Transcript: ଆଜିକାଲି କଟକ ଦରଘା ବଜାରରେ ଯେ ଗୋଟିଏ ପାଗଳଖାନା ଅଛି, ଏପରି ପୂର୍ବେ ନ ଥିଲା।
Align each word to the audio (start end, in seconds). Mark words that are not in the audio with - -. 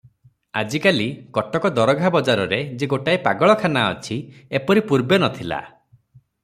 ଆଜିକାଲି 0.61 1.05
କଟକ 1.37 1.71
ଦରଘା 1.79 2.11
ବଜାରରେ 2.17 2.61
ଯେ 2.79 2.91
ଗୋଟିଏ 2.95 3.21
ପାଗଳଖାନା 3.29 3.85
ଅଛି, 3.93 4.19
ଏପରି 4.61 4.87
ପୂର୍ବେ 4.93 5.23
ନ 5.25 5.33
ଥିଲା। 5.39 5.63